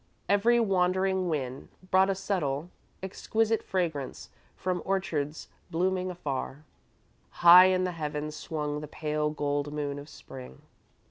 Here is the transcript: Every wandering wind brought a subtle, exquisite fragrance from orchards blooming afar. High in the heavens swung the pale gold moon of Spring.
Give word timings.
Every 0.27 0.59
wandering 0.59 1.29
wind 1.29 1.69
brought 1.91 2.09
a 2.09 2.15
subtle, 2.15 2.71
exquisite 3.03 3.61
fragrance 3.61 4.29
from 4.55 4.81
orchards 4.83 5.47
blooming 5.69 6.09
afar. 6.09 6.63
High 7.45 7.65
in 7.65 7.83
the 7.83 7.91
heavens 7.91 8.35
swung 8.35 8.81
the 8.81 8.87
pale 8.87 9.29
gold 9.29 9.71
moon 9.71 9.99
of 9.99 10.09
Spring. 10.09 10.63